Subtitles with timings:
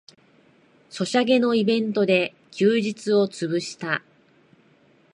[0.89, 4.01] ソシャゲのイベントで休日をつぶした